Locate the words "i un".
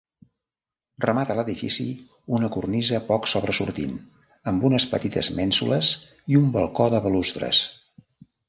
6.35-6.53